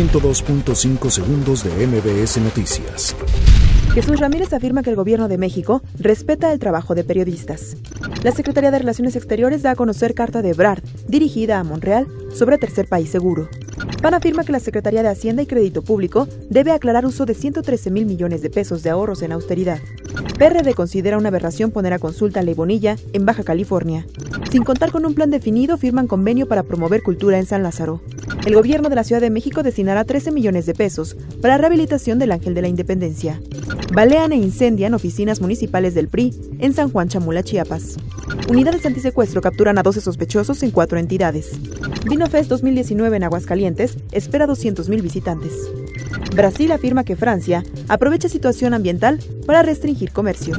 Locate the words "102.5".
0.00-1.10